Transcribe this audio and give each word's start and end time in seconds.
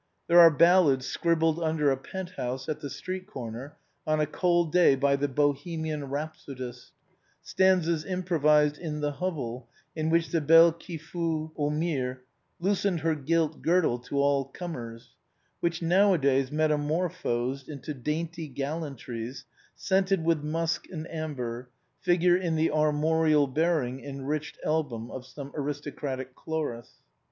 There 0.27 0.39
are 0.39 0.49
ballads 0.49 1.05
scribbled 1.05 1.61
under 1.61 1.91
a 1.91 1.95
pent 1.95 2.31
house 2.31 2.67
at 2.67 2.79
the 2.79 2.89
street 2.89 3.27
corner 3.27 3.75
on 4.07 4.19
a 4.19 4.25
cold 4.25 4.71
day 4.71 4.95
by 4.95 5.15
the 5.15 5.27
Bohemian 5.27 6.05
rhapsodist, 6.05 6.91
stanzas 7.43 8.03
improvised 8.03 8.79
in 8.79 9.01
the 9.01 9.11
hovel 9.11 9.67
in 9.95 10.09
which 10.09 10.29
the" 10.31 10.41
belle 10.41 10.71
qui 10.71 10.97
fut 10.97 11.51
haultmire" 11.55 12.17
loosened 12.59 13.01
her 13.01 13.13
girdle 13.13 13.99
to 13.99 14.17
all 14.19 14.45
comers, 14.45 15.13
which 15.59 15.83
nowadays 15.83 16.51
metamorphosed 16.51 17.69
into 17.69 17.93
dainty 17.93 18.47
gallantries 18.47 19.45
scented 19.75 20.25
with 20.25 20.41
musk 20.43 20.87
and 20.91 21.07
amber, 21.11 21.69
figure 21.99 22.35
in 22.37 22.55
the 22.55 22.71
armorial 22.71 23.45
bear 23.45 23.83
ing 23.83 24.03
enriched 24.03 24.57
album 24.65 25.11
of 25.11 25.27
some 25.27 25.51
aristocratic 25.55 26.33
Chloris. 26.33 26.91